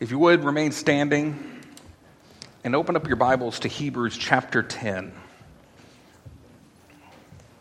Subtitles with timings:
[0.00, 1.60] If you would, remain standing
[2.62, 5.12] and open up your Bibles to Hebrews chapter 10.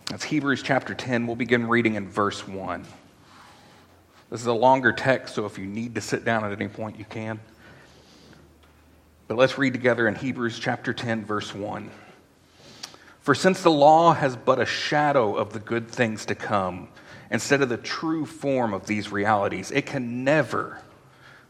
[0.05, 1.25] That's Hebrews chapter 10.
[1.25, 2.85] We'll begin reading in verse 1.
[4.29, 6.99] This is a longer text, so if you need to sit down at any point,
[6.99, 7.39] you can.
[9.27, 11.89] But let's read together in Hebrews chapter 10, verse 1.
[13.21, 16.89] For since the law has but a shadow of the good things to come,
[17.31, 20.83] instead of the true form of these realities, it can never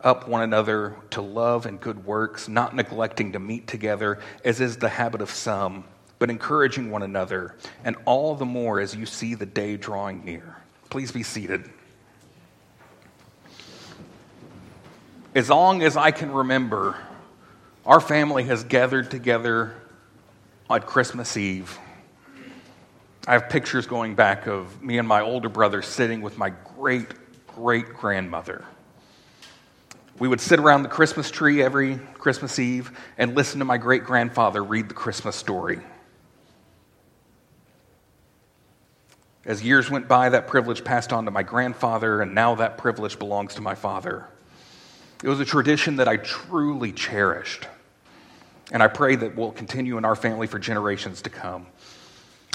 [0.00, 4.76] up one another to love and good works, not neglecting to meet together, as is
[4.76, 5.84] the habit of some,
[6.18, 10.56] but encouraging one another, and all the more as you see the day drawing near.
[10.90, 11.68] Please be seated.
[15.34, 16.96] As long as I can remember,
[17.84, 19.74] our family has gathered together
[20.70, 21.78] on Christmas Eve.
[23.26, 27.08] I have pictures going back of me and my older brother sitting with my great
[27.54, 28.64] great grandmother
[30.18, 34.04] we would sit around the Christmas tree every Christmas Eve and listen to my great
[34.04, 35.80] grandfather read the Christmas story.
[39.44, 43.18] As years went by, that privilege passed on to my grandfather, and now that privilege
[43.18, 44.26] belongs to my father.
[45.22, 47.66] It was a tradition that I truly cherished,
[48.72, 51.66] and I pray that will continue in our family for generations to come.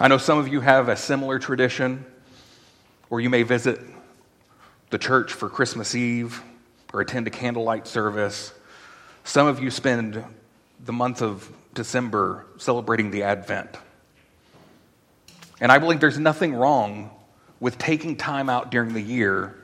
[0.01, 2.05] I know some of you have a similar tradition,
[3.09, 3.79] or you may visit
[4.89, 6.41] the church for Christmas Eve
[6.93, 8.53] or attend a candlelight service.
[9.23, 10.23] Some of you spend
[10.83, 13.77] the month of December celebrating the Advent.
[15.61, 17.11] And I believe there's nothing wrong
[17.59, 19.55] with taking time out during the year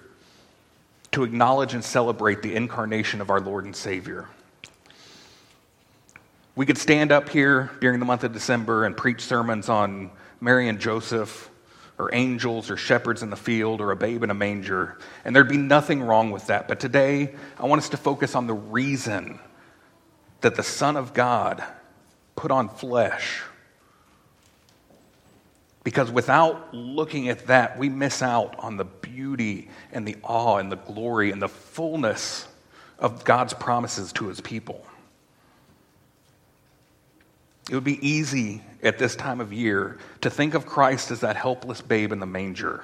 [1.12, 4.28] to acknowledge and celebrate the incarnation of our Lord and Savior.
[6.56, 10.12] We could stand up here during the month of December and preach sermons on
[10.42, 11.50] Mary and Joseph
[11.97, 14.97] or angels or shepherds in the field or a babe in a manger.
[15.24, 16.68] And there'd be nothing wrong with that.
[16.68, 19.39] But today, I want us to focus on the reason
[20.42, 21.63] that the Son of God
[22.36, 23.42] put on flesh.
[25.83, 30.71] Because without looking at that, we miss out on the beauty and the awe and
[30.71, 32.47] the glory and the fullness
[33.00, 34.86] of God's promises to his people.
[37.70, 41.36] It would be easy at this time of year to think of Christ as that
[41.36, 42.84] helpless babe in the manger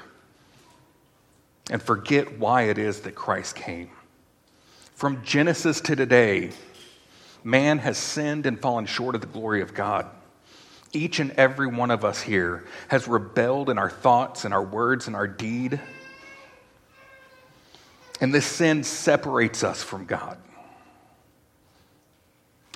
[1.70, 3.90] and forget why it is that Christ came.
[4.96, 6.52] From Genesis to today,
[7.44, 10.08] man has sinned and fallen short of the glory of God.
[10.94, 15.08] Each and every one of us here has rebelled in our thoughts and our words
[15.08, 15.80] and our deed.
[18.20, 20.38] And this sin separates us from God.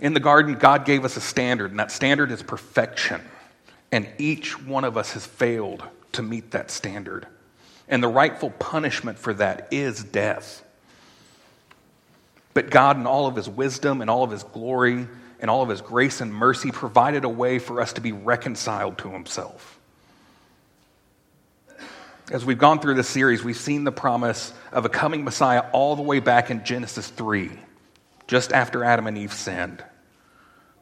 [0.01, 3.21] In the garden, God gave us a standard, and that standard is perfection.
[3.91, 5.83] And each one of us has failed
[6.13, 7.27] to meet that standard.
[7.87, 10.63] And the rightful punishment for that is death.
[12.53, 15.07] But God, in all of his wisdom and all of his glory
[15.39, 18.97] and all of his grace and mercy, provided a way for us to be reconciled
[18.99, 19.79] to himself.
[22.31, 25.95] As we've gone through this series, we've seen the promise of a coming Messiah all
[25.95, 27.51] the way back in Genesis 3
[28.27, 29.83] just after Adam and Eve sinned.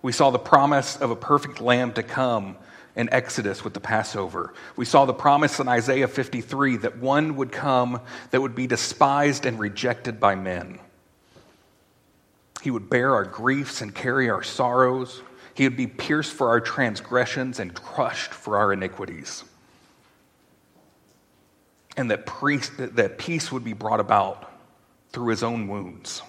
[0.02, 2.58] We saw the promise of a perfect lamb to come
[2.96, 4.54] in Exodus with the Passover.
[4.76, 8.02] We saw the promise in Isaiah 53 that one would come
[8.32, 10.80] that would be despised and rejected by men.
[12.62, 15.22] He would bear our griefs and carry our sorrows.
[15.54, 19.44] He would be pierced for our transgressions and crushed for our iniquities.
[21.98, 24.52] And that, priest, that peace would be brought about
[25.12, 26.22] through his own wounds.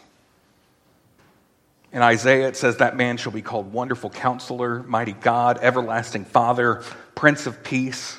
[1.94, 6.82] In Isaiah, it says, That man shall be called Wonderful Counselor, Mighty God, Everlasting Father,
[7.14, 8.18] Prince of Peace.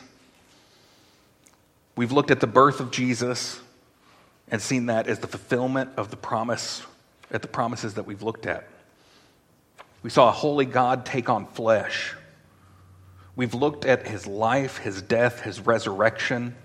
[1.98, 3.60] We've looked at the birth of Jesus
[4.48, 6.84] and seen that as the fulfillment of the promise,
[7.30, 8.66] at the promises that we've looked at.
[10.04, 12.16] We saw a holy God take on flesh.
[13.36, 16.56] We've looked at his life, his death, his resurrection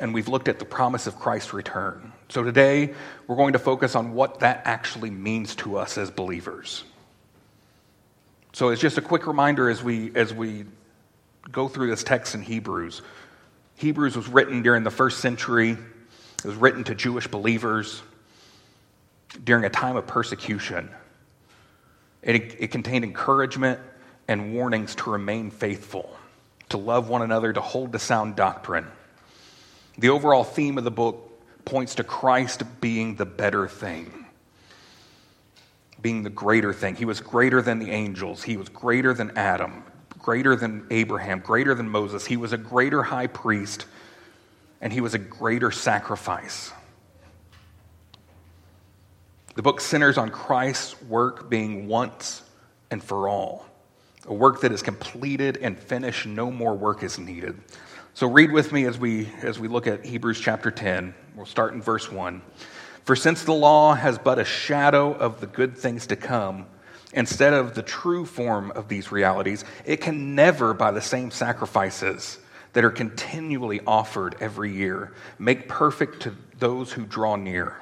[0.00, 2.12] and we've looked at the promise of Christ's return.
[2.28, 2.94] So today,
[3.26, 6.84] we're going to focus on what that actually means to us as believers.
[8.52, 10.64] So it's just a quick reminder as we as we
[11.50, 13.02] go through this text in Hebrews.
[13.76, 15.70] Hebrews was written during the first century.
[15.72, 18.02] It was written to Jewish believers
[19.42, 20.88] during a time of persecution.
[22.22, 23.80] It, it contained encouragement
[24.28, 26.16] and warnings to remain faithful,
[26.70, 28.86] to love one another, to hold to sound doctrine.
[29.98, 31.30] The overall theme of the book
[31.64, 34.26] points to Christ being the better thing,
[36.02, 36.96] being the greater thing.
[36.96, 39.84] He was greater than the angels, he was greater than Adam,
[40.18, 42.26] greater than Abraham, greater than Moses.
[42.26, 43.86] He was a greater high priest,
[44.80, 46.72] and he was a greater sacrifice.
[49.54, 52.42] The book centers on Christ's work being once
[52.90, 53.66] and for all,
[54.26, 57.60] a work that is completed and finished, no more work is needed.
[58.16, 61.16] So read with me as we as we look at Hebrews chapter 10.
[61.34, 62.42] We'll start in verse 1.
[63.04, 66.66] For since the law has but a shadow of the good things to come,
[67.12, 72.38] instead of the true form of these realities, it can never by the same sacrifices
[72.74, 77.74] that are continually offered every year make perfect to those who draw near.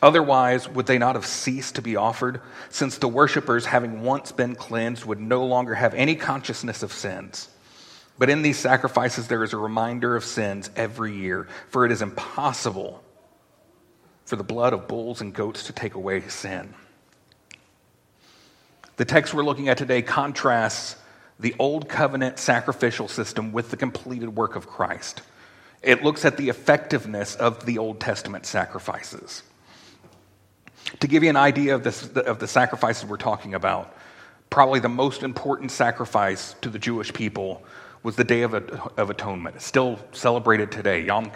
[0.00, 2.40] Otherwise, would they not have ceased to be offered,
[2.70, 7.50] since the worshippers, having once been cleansed, would no longer have any consciousness of sins?
[8.20, 12.02] But in these sacrifices, there is a reminder of sins every year, for it is
[12.02, 13.02] impossible
[14.26, 16.74] for the blood of bulls and goats to take away sin.
[18.98, 20.96] The text we're looking at today contrasts
[21.38, 25.22] the old covenant sacrificial system with the completed work of Christ.
[25.82, 29.42] It looks at the effectiveness of the Old Testament sacrifices.
[31.00, 33.96] To give you an idea of, this, of the sacrifices we're talking about,
[34.50, 37.62] probably the most important sacrifice to the Jewish people
[38.02, 39.56] was the Day of, of Atonement.
[39.56, 41.04] It's still celebrated today.
[41.04, 41.30] Yom,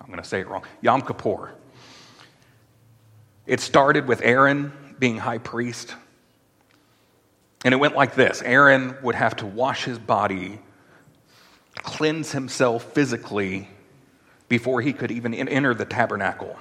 [0.00, 0.62] I'm going to say it wrong.
[0.82, 1.52] Yom Kippur.
[3.46, 5.94] It started with Aaron being high priest.
[7.64, 10.60] And it went like this Aaron would have to wash his body,
[11.76, 13.68] cleanse himself physically
[14.48, 16.56] before he could even enter the tabernacle.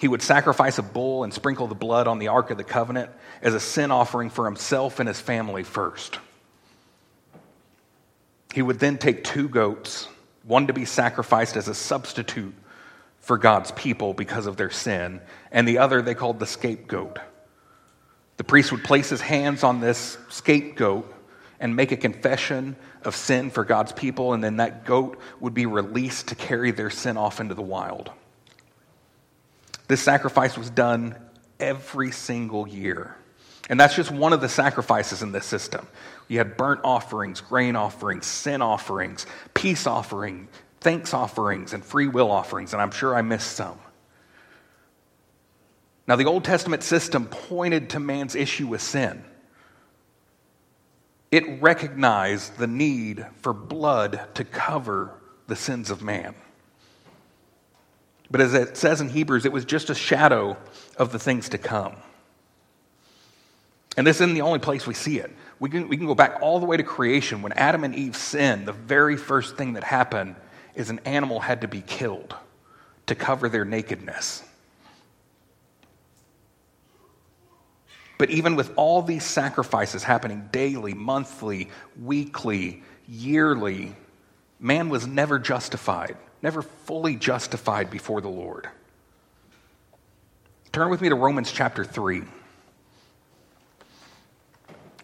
[0.00, 3.10] He would sacrifice a bull and sprinkle the blood on the Ark of the Covenant
[3.40, 6.18] as a sin offering for himself and his family first.
[8.52, 10.08] He would then take two goats,
[10.44, 12.54] one to be sacrificed as a substitute
[13.20, 17.18] for God's people because of their sin, and the other they called the scapegoat.
[18.36, 21.12] The priest would place his hands on this scapegoat
[21.60, 25.66] and make a confession of sin for God's people, and then that goat would be
[25.66, 28.10] released to carry their sin off into the wild.
[29.86, 31.14] This sacrifice was done
[31.60, 33.16] every single year.
[33.70, 35.86] And that's just one of the sacrifices in this system.
[36.28, 40.48] You had burnt offerings, grain offerings, sin offerings, peace offering,
[40.80, 43.78] thanks offerings, and free will offerings, and I'm sure I missed some.
[46.08, 49.24] Now, the Old Testament system pointed to man's issue with sin.
[51.32, 55.14] it recognized the need for blood to cover
[55.48, 56.34] the sins of man.
[58.30, 60.58] But as it says in Hebrews, it was just a shadow
[60.96, 61.96] of the things to come.
[63.96, 65.30] And this isn't the only place we see it.
[65.58, 67.42] We can, we can go back all the way to creation.
[67.42, 70.34] When Adam and Eve sinned, the very first thing that happened
[70.74, 72.34] is an animal had to be killed
[73.06, 74.42] to cover their nakedness.
[78.18, 81.68] But even with all these sacrifices happening daily, monthly,
[82.00, 83.94] weekly, yearly,
[84.60, 88.68] man was never justified, never fully justified before the Lord.
[90.70, 92.22] Turn with me to Romans chapter 3.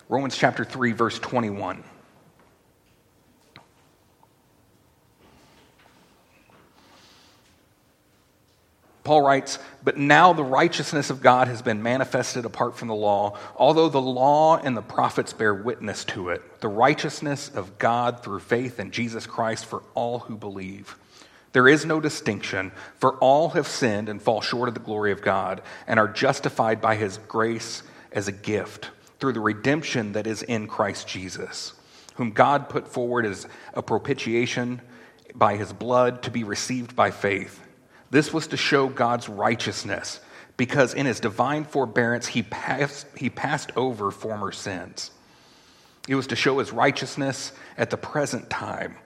[0.09, 1.85] Romans chapter 3, verse 21.
[9.05, 13.39] Paul writes, But now the righteousness of God has been manifested apart from the law,
[13.57, 18.41] although the law and the prophets bear witness to it, the righteousness of God through
[18.41, 20.97] faith in Jesus Christ for all who believe.
[21.53, 25.23] There is no distinction, for all have sinned and fall short of the glory of
[25.23, 30.43] God, and are justified by his grace as a gift through the redemption that is
[30.43, 31.73] in Christ Jesus,
[32.15, 34.81] whom God put forward as a propitiation
[35.35, 37.61] by his blood to be received by faith.
[38.11, 40.21] This was to show God's righteousness,
[40.57, 45.11] because in his divine forbearance he passed, he passed over former sins.
[46.09, 48.97] It was to show his righteousness at the present time,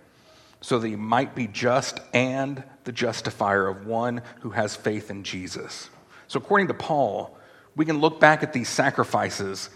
[0.60, 5.24] so that he might be just and the justifier of one who has faith in
[5.24, 5.90] Jesus.
[6.28, 7.36] So, according to Paul,
[7.74, 9.68] we can look back at these sacrifices,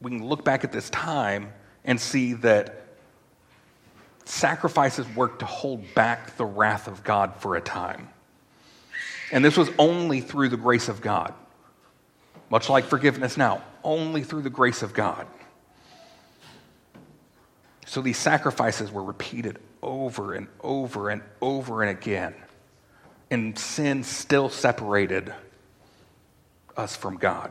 [0.00, 1.52] we can look back at this time
[1.84, 2.84] and see that
[4.24, 8.08] sacrifices worked to hold back the wrath of God for a time.
[9.32, 11.34] And this was only through the grace of God.
[12.50, 15.26] Much like forgiveness now, only through the grace of God.
[17.86, 22.34] So these sacrifices were repeated over and over and over and again.
[23.30, 25.32] And sin still separated
[26.76, 27.50] us from God.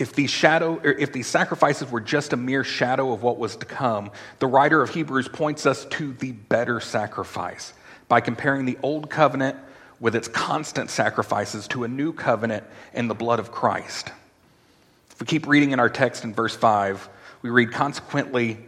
[0.00, 3.66] If these shadow if these sacrifices were just a mere shadow of what was to
[3.66, 7.74] come the writer of hebrews points us to the better sacrifice
[8.08, 9.56] by comparing the old covenant
[10.00, 12.64] with its constant sacrifices to a new covenant
[12.94, 14.10] in the blood of christ.
[15.10, 17.08] If we keep reading in our text in verse 5
[17.42, 18.58] we read consequently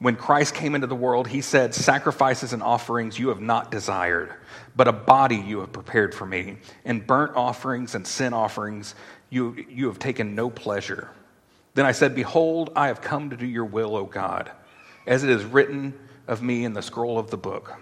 [0.00, 4.34] when christ came into the world he said sacrifices and offerings you have not desired
[4.76, 8.94] but a body you have prepared for me and burnt offerings and sin offerings
[9.30, 11.10] you, you have taken no pleasure.
[11.74, 14.50] Then I said, Behold, I have come to do your will, O God,
[15.06, 15.94] as it is written
[16.26, 17.76] of me in the scroll of the book.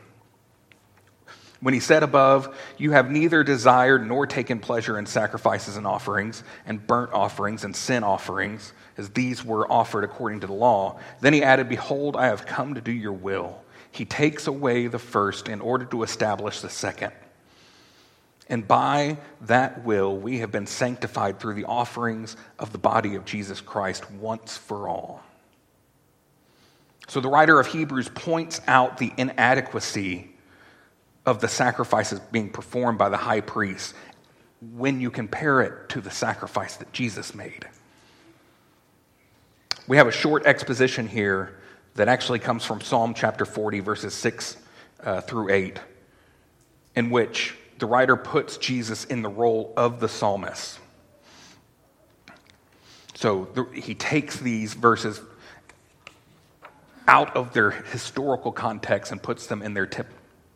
[1.61, 6.43] When he said above, You have neither desired nor taken pleasure in sacrifices and offerings,
[6.67, 11.33] and burnt offerings and sin offerings, as these were offered according to the law, then
[11.33, 13.63] he added, Behold, I have come to do your will.
[13.91, 17.13] He takes away the first in order to establish the second.
[18.49, 23.25] And by that will, we have been sanctified through the offerings of the body of
[23.25, 25.23] Jesus Christ once for all.
[27.09, 30.31] So the writer of Hebrews points out the inadequacy
[31.25, 33.95] of the sacrifices being performed by the high priest
[34.75, 37.67] when you compare it to the sacrifice that Jesus made.
[39.89, 41.57] We have a short exposition here
[41.95, 44.57] that actually comes from Psalm chapter 40, verses 6
[45.03, 45.79] uh, through 8,
[46.95, 50.79] in which the writer puts Jesus in the role of the psalmist.
[53.15, 55.21] So the, he takes these verses
[57.09, 60.09] out of their historical context and puts them in their tip,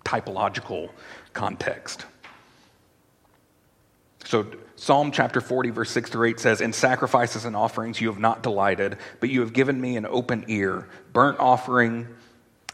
[0.05, 0.91] typological
[1.33, 2.07] context.
[4.25, 4.47] So,
[4.77, 8.43] Psalm chapter 40, verse 6 through 8 says, In sacrifices and offerings you have not
[8.43, 10.89] delighted, but you have given me an open ear.
[11.13, 12.09] Burnt offering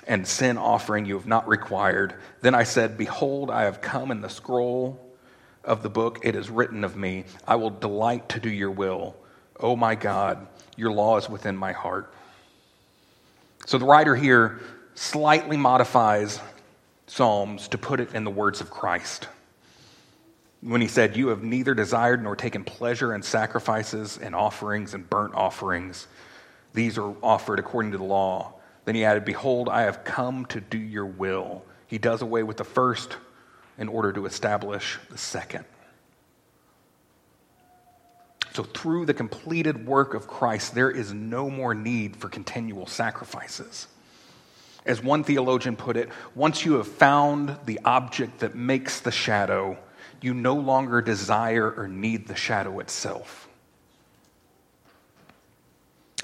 [0.06, 2.14] and sin offering you have not required.
[2.40, 5.00] Then I said, Behold, I have come in the scroll
[5.64, 6.20] of the book.
[6.22, 7.24] It is written of me.
[7.46, 9.16] I will delight to do your will.
[9.58, 10.46] Oh my God,
[10.76, 12.12] your law is within my heart.
[13.66, 14.60] So the writer here
[14.94, 16.40] slightly modifies
[17.08, 19.28] Psalms to put it in the words of Christ.
[20.60, 25.08] When he said, You have neither desired nor taken pleasure in sacrifices and offerings and
[25.08, 26.06] burnt offerings,
[26.74, 28.55] these are offered according to the law
[28.86, 31.64] then he added, Behold, I have come to do your will.
[31.88, 33.16] He does away with the first
[33.76, 35.66] in order to establish the second.
[38.54, 43.86] So, through the completed work of Christ, there is no more need for continual sacrifices.
[44.86, 49.76] As one theologian put it, once you have found the object that makes the shadow,
[50.22, 53.48] you no longer desire or need the shadow itself.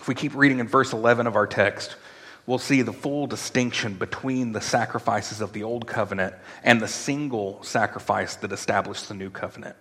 [0.01, 1.97] If we keep reading in verse 11 of our text,
[2.47, 7.63] we'll see the full distinction between the sacrifices of the old covenant and the single
[7.63, 9.77] sacrifice that established the new covenant.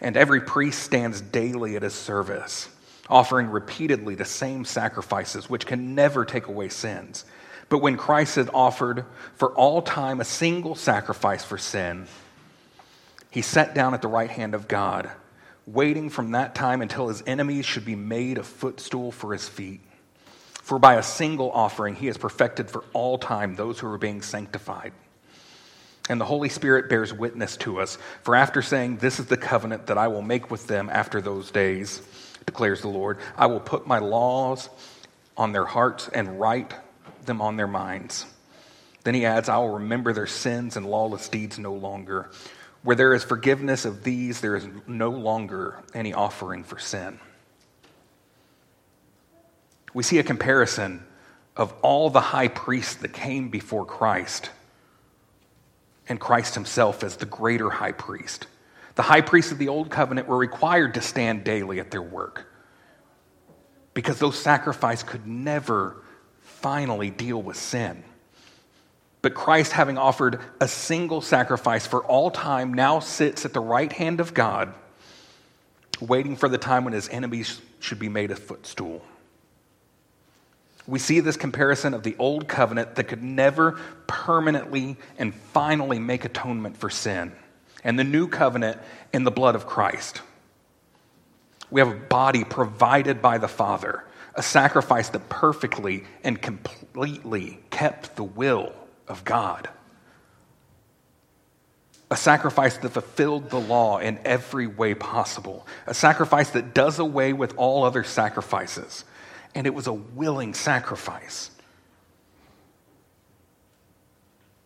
[0.00, 2.68] And every priest stands daily at his service,
[3.08, 7.24] offering repeatedly the same sacrifices, which can never take away sins.
[7.68, 9.04] But when Christ had offered
[9.36, 12.06] for all time a single sacrifice for sin,
[13.30, 15.10] he sat down at the right hand of God,
[15.66, 19.80] waiting from that time until his enemies should be made a footstool for his feet.
[20.70, 24.22] For by a single offering, he has perfected for all time those who are being
[24.22, 24.92] sanctified.
[26.08, 27.98] And the Holy Spirit bears witness to us.
[28.22, 31.50] For after saying, This is the covenant that I will make with them after those
[31.50, 32.00] days,
[32.46, 34.70] declares the Lord, I will put my laws
[35.36, 36.72] on their hearts and write
[37.26, 38.24] them on their minds.
[39.02, 42.30] Then he adds, I will remember their sins and lawless deeds no longer.
[42.84, 47.18] Where there is forgiveness of these, there is no longer any offering for sin
[49.92, 51.04] we see a comparison
[51.56, 54.50] of all the high priests that came before Christ
[56.08, 58.46] and Christ himself as the greater high priest.
[58.94, 62.46] The high priests of the old covenant were required to stand daily at their work
[63.94, 66.02] because those sacrifices could never
[66.42, 68.04] finally deal with sin.
[69.22, 73.92] But Christ, having offered a single sacrifice for all time, now sits at the right
[73.92, 74.72] hand of God,
[76.00, 79.02] waiting for the time when his enemies should be made a footstool
[80.90, 83.78] we see this comparison of the old covenant that could never
[84.08, 87.32] permanently and finally make atonement for sin,
[87.84, 88.78] and the new covenant
[89.12, 90.20] in the blood of Christ.
[91.70, 94.04] We have a body provided by the Father,
[94.34, 98.72] a sacrifice that perfectly and completely kept the will
[99.06, 99.68] of God.
[102.10, 105.64] A sacrifice that fulfilled the law in every way possible.
[105.86, 109.04] A sacrifice that does away with all other sacrifices
[109.54, 111.50] and it was a willing sacrifice.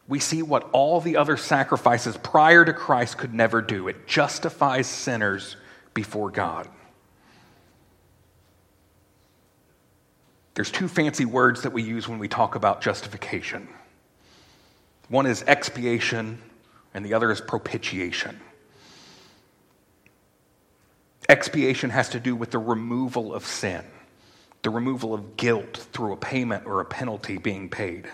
[0.06, 4.86] We see what all the other sacrifices prior to Christ could never do it justifies
[4.86, 5.56] sinners
[5.94, 6.68] before God.
[10.54, 13.68] There's two fancy words that we use when we talk about justification.
[15.08, 16.40] One is expiation,
[16.92, 18.40] and the other is propitiation.
[21.28, 23.84] Expiation has to do with the removal of sin
[24.64, 28.09] the removal of guilt through a payment or a penalty being paid.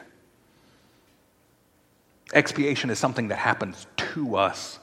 [2.34, 4.80] Expiation is something that happens to us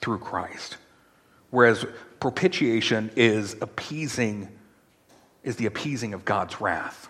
[0.00, 0.76] through Christ,
[1.50, 1.84] whereas
[2.20, 4.48] propitiation is appeasing
[5.42, 7.08] is the appeasing of God's wrath.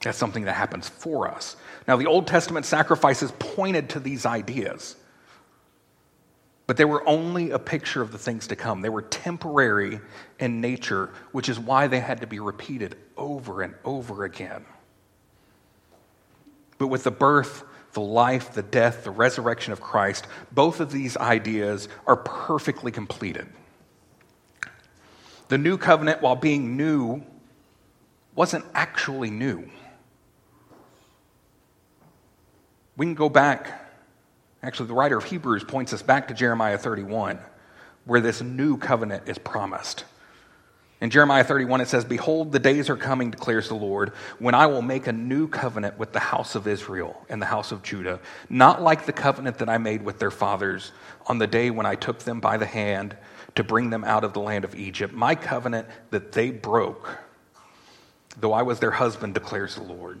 [0.00, 1.56] That's something that happens for us.
[1.86, 4.96] Now, the Old Testament sacrifices pointed to these ideas.
[6.66, 8.80] But they were only a picture of the things to come.
[8.80, 10.00] They were temporary
[10.40, 14.64] in nature, which is why they had to be repeated over and over again.
[16.78, 21.16] But with the birth, the life, the death, the resurrection of Christ, both of these
[21.16, 23.46] ideas are perfectly completed.
[25.48, 27.22] The new covenant, while being new,
[28.34, 29.70] wasn't actually new.
[32.96, 33.85] We can go back
[34.66, 37.38] Actually, the writer of Hebrews points us back to Jeremiah 31,
[38.04, 40.04] where this new covenant is promised.
[41.00, 44.08] In Jeremiah 31, it says, Behold, the days are coming, declares the Lord,
[44.40, 47.70] when I will make a new covenant with the house of Israel and the house
[47.70, 48.18] of Judah,
[48.50, 50.90] not like the covenant that I made with their fathers
[51.28, 53.16] on the day when I took them by the hand
[53.54, 57.18] to bring them out of the land of Egypt, my covenant that they broke,
[58.40, 60.20] though I was their husband, declares the Lord.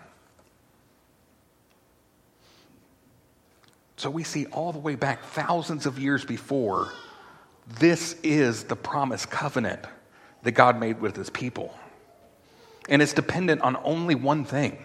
[4.01, 6.91] So we see all the way back thousands of years before,
[7.79, 9.81] this is the promised covenant
[10.41, 11.71] that God made with his people.
[12.89, 14.79] And it's dependent on only one thing.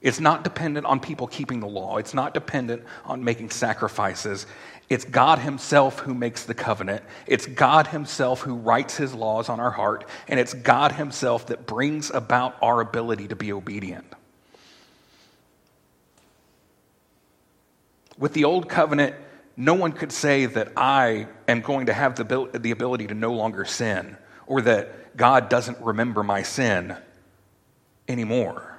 [0.00, 1.98] It's not dependent on people keeping the law.
[1.98, 4.46] It's not dependent on making sacrifices.
[4.88, 7.04] It's God Himself who makes the covenant.
[7.26, 10.08] It's God Himself who writes His laws on our heart.
[10.28, 14.06] And it's God Himself that brings about our ability to be obedient.
[18.20, 19.16] With the old covenant,
[19.56, 23.32] no one could say that I am going to have the, the ability to no
[23.32, 26.96] longer sin or that God doesn't remember my sin
[28.08, 28.78] anymore.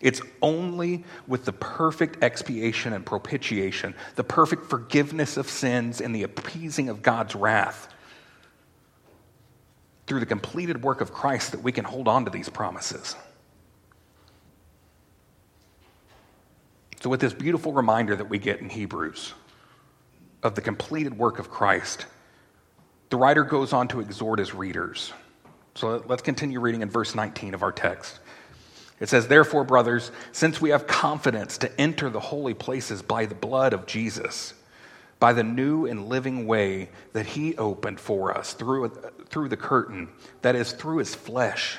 [0.00, 6.22] It's only with the perfect expiation and propitiation, the perfect forgiveness of sins and the
[6.22, 7.92] appeasing of God's wrath
[10.06, 13.16] through the completed work of Christ that we can hold on to these promises.
[17.00, 19.32] So, with this beautiful reminder that we get in Hebrews
[20.42, 22.06] of the completed work of Christ,
[23.08, 25.12] the writer goes on to exhort his readers.
[25.74, 28.20] So, let's continue reading in verse 19 of our text.
[29.00, 33.34] It says, Therefore, brothers, since we have confidence to enter the holy places by the
[33.34, 34.52] blood of Jesus,
[35.18, 38.88] by the new and living way that he opened for us through,
[39.30, 40.10] through the curtain,
[40.42, 41.78] that is, through his flesh.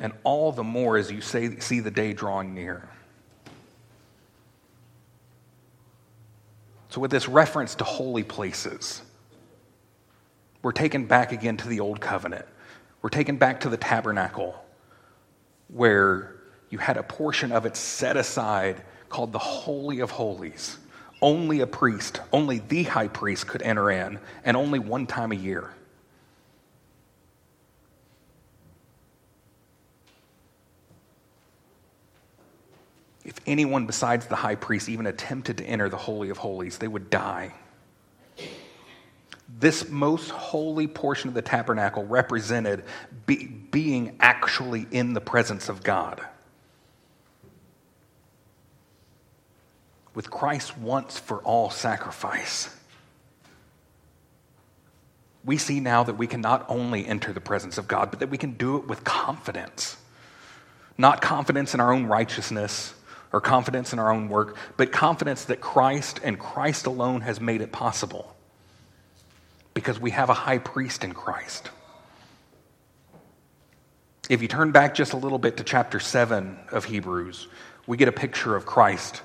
[0.00, 2.88] and all the more as you say, see the day drawing near.
[6.88, 9.02] So, with this reference to holy places,
[10.62, 12.44] we're taken back again to the old covenant.
[13.00, 14.54] We're taken back to the tabernacle
[15.68, 16.36] where
[16.70, 20.78] you had a portion of it set aside called the Holy of Holies.
[21.20, 25.36] Only a priest, only the high priest could enter in, and only one time a
[25.36, 25.72] year.
[33.46, 37.10] Anyone besides the high priest even attempted to enter the Holy of Holies, they would
[37.10, 37.52] die.
[39.58, 42.84] This most holy portion of the tabernacle represented
[43.26, 46.20] be, being actually in the presence of God.
[50.14, 52.74] With Christ once for all sacrifice,
[55.44, 58.30] we see now that we can not only enter the presence of God, but that
[58.30, 59.96] we can do it with confidence.
[60.96, 62.94] Not confidence in our own righteousness
[63.32, 67.60] or confidence in our own work, but confidence that Christ and Christ alone has made
[67.60, 68.36] it possible
[69.74, 71.70] because we have a high priest in Christ.
[74.28, 77.48] If you turn back just a little bit to chapter 7 of Hebrews,
[77.86, 79.22] we get a picture of Christ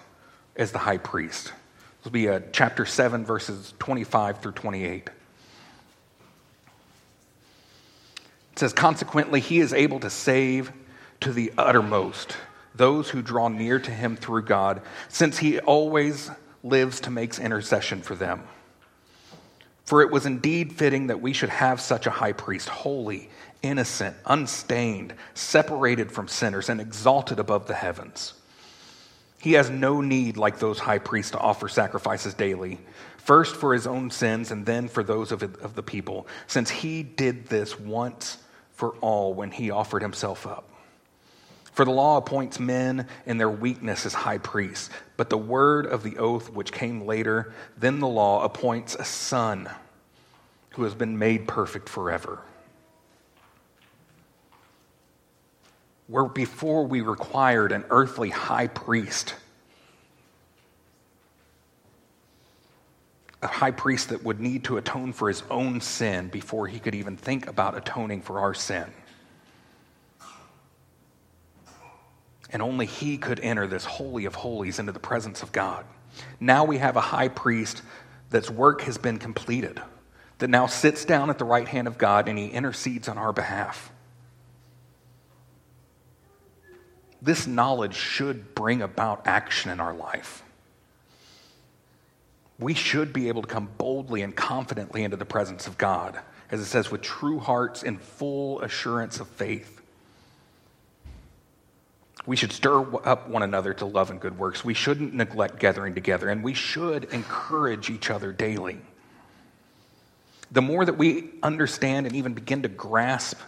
[0.56, 1.46] as the high priest.
[1.46, 5.10] This will be a chapter 7, verses 25 through 28.
[8.54, 10.72] It says, Consequently, he is able to save
[11.22, 12.36] to the uttermost
[12.78, 16.30] those who draw near to him through God, since he always
[16.63, 18.44] lives to make intercession for them.
[19.86, 23.30] For it was indeed fitting that we should have such a high priest, holy,
[23.62, 28.34] innocent, unstained, separated from sinners, and exalted above the heavens.
[29.40, 32.80] He has no need, like those high priests, to offer sacrifices daily,
[33.18, 37.04] first for his own sins and then for those of, of the people, since he
[37.04, 38.40] did this once
[38.74, 40.70] for all when he offered himself up.
[41.78, 46.02] For the law appoints men in their weakness as high priests, but the word of
[46.02, 49.70] the oath which came later, then the law appoints a son
[50.72, 52.40] who has been made perfect forever.
[56.08, 59.36] Where before we required an earthly high priest,
[63.44, 66.96] a high priest that would need to atone for his own sin before he could
[66.96, 68.92] even think about atoning for our sin.
[72.49, 75.86] And only he could enter this holy of holies into the presence of God.
[76.39, 77.81] Now we have a high priest
[78.29, 79.81] that's work has been completed,
[80.39, 83.33] that now sits down at the right hand of God and he intercedes on our
[83.33, 83.91] behalf.
[87.21, 90.43] This knowledge should bring about action in our life.
[92.60, 96.60] We should be able to come boldly and confidently into the presence of God, as
[96.60, 99.81] it says, with true hearts and full assurance of faith.
[102.28, 104.63] We should stir up one another to love and good works.
[104.63, 108.80] We shouldn't neglect gathering together, and we should encourage each other daily.
[110.52, 113.40] The more that we understand and even begin to grasp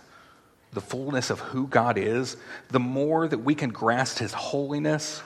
[0.71, 2.37] the fullness of who God is,
[2.69, 5.21] the more that we can grasp His holiness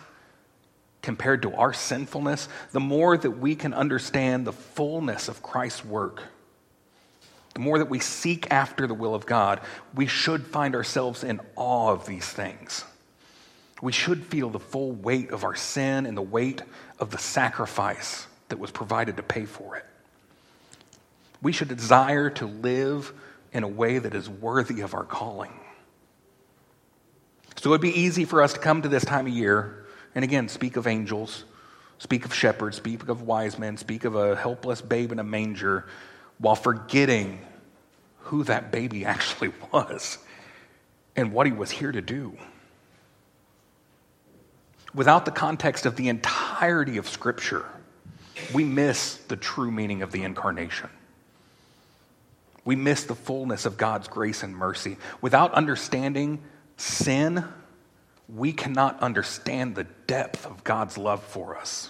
[1.04, 6.24] compared to our sinfulness, the more that we can understand the fullness of Christ's work.
[7.54, 9.62] The more that we seek after the will of God,
[9.94, 12.84] we should find ourselves in awe of these things
[13.84, 16.62] we should feel the full weight of our sin and the weight
[17.00, 19.86] of the sacrifice that was provided to pay for it.
[21.42, 23.12] We should desire to live
[23.52, 25.52] in a way that is worthy of our calling.
[27.58, 30.48] So it'd be easy for us to come to this time of year and again
[30.48, 31.44] speak of angels,
[32.00, 35.88] speak of shepherds, speak of wise men, speak of a helpless babe in a manger
[36.38, 37.38] while forgetting
[38.20, 40.20] who that baby actually was
[41.18, 42.38] and what he was here to do.
[44.96, 47.66] Without the context of the entirety of Scripture,
[48.54, 50.90] we miss the true meaning of the incarnation.
[52.66, 54.98] We miss the fullness of God's grace and mercy.
[55.20, 56.42] Without understanding
[56.78, 57.44] sin,
[58.34, 61.90] we cannot understand the depth of God's love for us.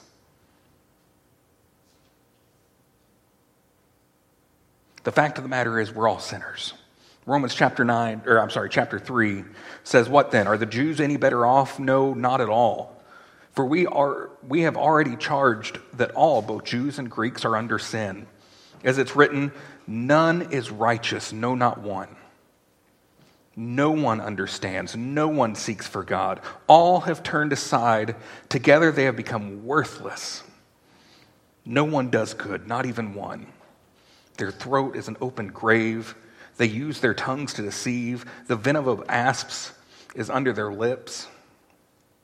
[5.03, 6.73] The fact of the matter is, we're all sinners.
[7.25, 9.43] Romans chapter 9, or I'm sorry, chapter 3
[9.83, 10.47] says, What then?
[10.47, 11.79] Are the Jews any better off?
[11.79, 12.92] No, not at all.
[13.53, 17.79] For we, are, we have already charged that all, both Jews and Greeks, are under
[17.79, 18.27] sin.
[18.83, 19.51] As it's written,
[19.87, 22.15] none is righteous, no, not one.
[23.55, 24.95] No one understands.
[24.95, 26.41] No one seeks for God.
[26.67, 28.15] All have turned aside.
[28.49, 30.43] Together they have become worthless.
[31.65, 33.47] No one does good, not even one.
[34.37, 36.15] Their throat is an open grave.
[36.57, 38.25] They use their tongues to deceive.
[38.47, 39.71] The venom of asps
[40.15, 41.27] is under their lips.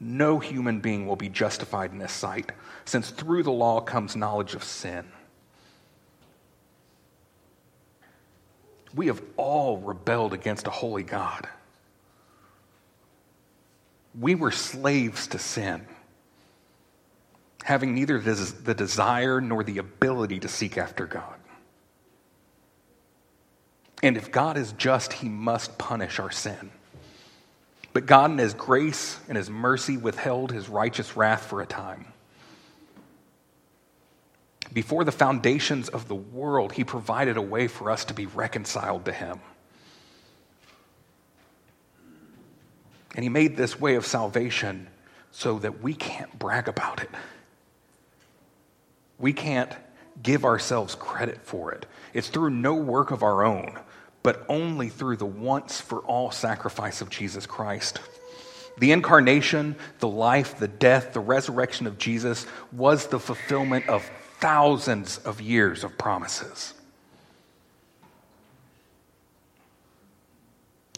[0.00, 2.52] no human being will be justified in this sight,
[2.84, 5.04] since through the law comes knowledge of sin.
[8.94, 11.48] We have all rebelled against a holy God.
[14.18, 15.86] We were slaves to sin,
[17.64, 21.34] having neither the desire nor the ability to seek after God.
[24.02, 26.70] And if God is just, he must punish our sin.
[27.92, 32.06] But God, in His grace and His mercy, withheld His righteous wrath for a time.
[34.72, 39.06] Before the foundations of the world, He provided a way for us to be reconciled
[39.06, 39.40] to Him.
[43.14, 44.88] And He made this way of salvation
[45.30, 47.10] so that we can't brag about it.
[49.18, 49.72] We can't
[50.22, 51.86] give ourselves credit for it.
[52.12, 53.78] It's through no work of our own
[54.22, 58.00] but only through the once for all sacrifice of Jesus Christ.
[58.78, 65.18] The incarnation, the life, the death, the resurrection of Jesus was the fulfillment of thousands
[65.18, 66.74] of years of promises.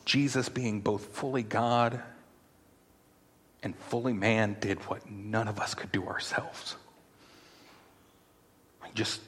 [0.04, 2.00] Jesus, being both fully God
[3.62, 6.76] and fully man, did what none of us could do ourselves.
[8.94, 9.20] Just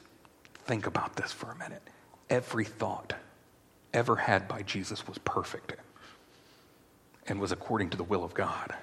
[0.65, 1.83] think about this for a minute.
[2.29, 3.15] Every thought,
[3.95, 5.75] ever had by Jesus was perfect
[7.27, 8.75] and was according to the will of God.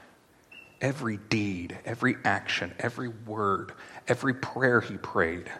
[0.82, 3.74] Every deed, every action, every word,
[4.08, 5.52] every prayer he prayed,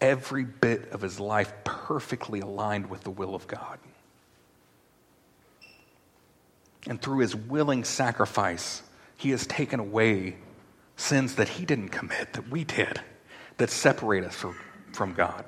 [0.00, 3.78] every bit of his life perfectly aligned with the will of God.
[6.86, 8.82] And through his willing sacrifice,
[9.16, 10.36] he has taken away
[10.96, 13.00] sins that he didn't commit, that we did,
[13.56, 14.44] that separate us
[14.92, 15.44] from, God.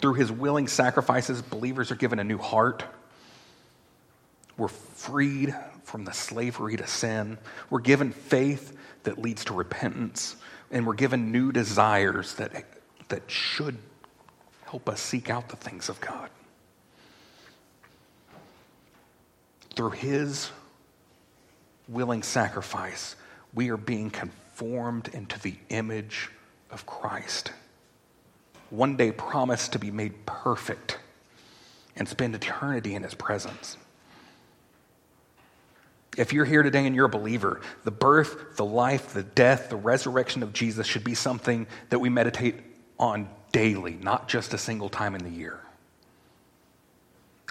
[0.00, 2.84] Through his willing sacrifices, believers are given a new heart.
[4.56, 7.38] We're freed from the slavery to sin.
[7.70, 10.36] We're given faith that leads to repentance.
[10.70, 12.64] And we're given new desires that,
[13.08, 13.78] that should
[14.66, 16.28] help us seek out the things of God.
[19.74, 20.50] Through his
[21.88, 23.16] willing sacrifice,
[23.54, 26.30] we are being conformed into the image
[26.70, 27.52] of Christ
[28.70, 30.98] one day promised to be made perfect
[31.96, 33.76] and spend eternity in his presence.
[36.16, 39.76] If you're here today and you're a believer, the birth, the life, the death, the
[39.76, 42.56] resurrection of Jesus should be something that we meditate
[42.98, 45.60] on daily, not just a single time in the year.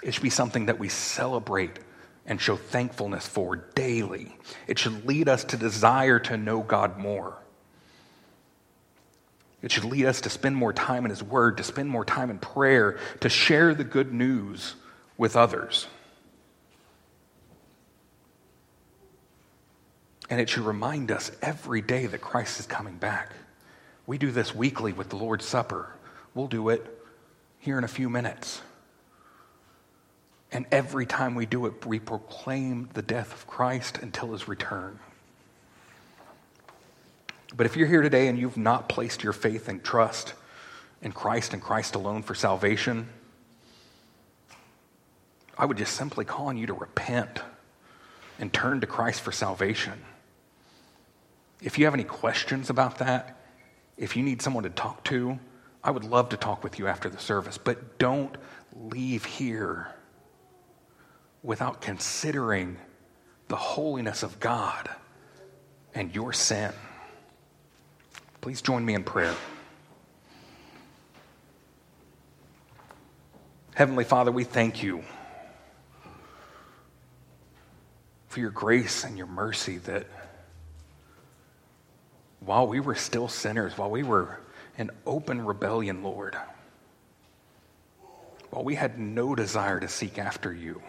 [0.02, 1.78] It should be something that we celebrate
[2.26, 4.36] and show thankfulness for daily.
[4.66, 7.38] It should lead us to desire to know God more.
[9.60, 12.30] It should lead us to spend more time in His Word, to spend more time
[12.30, 14.76] in prayer, to share the good news
[15.16, 15.88] with others.
[20.30, 23.32] And it should remind us every day that Christ is coming back.
[24.06, 25.92] We do this weekly with the Lord's Supper.
[26.34, 26.86] We'll do it
[27.58, 28.60] here in a few minutes.
[30.52, 34.98] And every time we do it, we proclaim the death of Christ until his return.
[37.54, 40.34] But if you're here today and you've not placed your faith and trust
[41.00, 43.08] in Christ and Christ alone for salvation,
[45.56, 47.40] I would just simply call on you to repent
[48.38, 49.94] and turn to Christ for salvation.
[51.60, 53.40] If you have any questions about that,
[53.96, 55.38] if you need someone to talk to,
[55.82, 58.36] I would love to talk with you after the service, but don't
[58.74, 59.92] leave here
[61.42, 62.76] without considering
[63.48, 64.88] the holiness of God
[65.94, 66.72] and your sin.
[68.48, 69.34] Please join me in prayer.
[73.74, 75.04] Heavenly Father, we thank you
[78.28, 80.06] for your grace and your mercy that
[82.40, 84.40] while we were still sinners, while we were
[84.78, 86.34] in open rebellion, Lord,
[88.48, 90.80] while we had no desire to seek after you,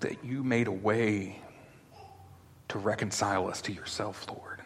[0.00, 1.41] that you made a way
[2.72, 4.58] to reconcile us to yourself, Lord.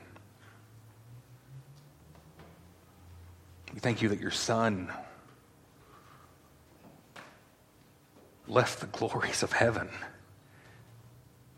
[3.75, 4.92] We thank you that your Son
[8.47, 9.88] left the glories of heaven,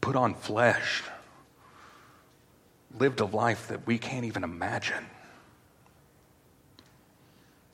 [0.00, 1.02] put on flesh,
[2.98, 5.04] lived a life that we can't even imagine,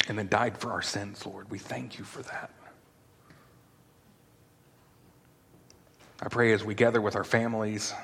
[0.08, 1.48] and then died for our sins, Lord.
[1.48, 2.50] We thank you for that.
[6.20, 7.94] I pray as we gather with our families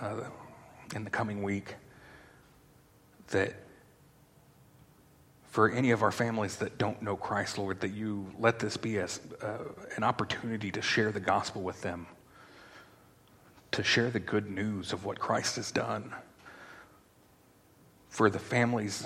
[0.00, 0.24] uh,
[0.94, 1.74] in the coming week
[3.28, 3.54] that
[5.50, 8.98] for any of our families that don't know Christ, Lord, that you let this be
[8.98, 9.08] a,
[9.42, 9.58] uh,
[9.96, 12.06] an opportunity to share the gospel with them,
[13.72, 16.14] to share the good news of what Christ has done.
[18.08, 19.04] For the families,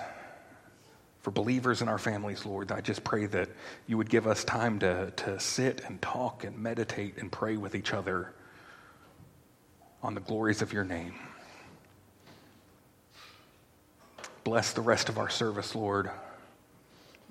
[1.20, 3.48] for believers in our families, Lord, I just pray that
[3.86, 7.74] you would give us time to, to sit and talk and meditate and pray with
[7.74, 8.34] each other
[10.02, 11.14] on the glories of your name.
[14.44, 16.10] Bless the rest of our service, Lord.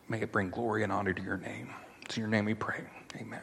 [0.08, 1.70] May it bring glory and honor to your name.
[2.04, 2.82] It's in your name we pray.
[3.20, 3.42] Amen.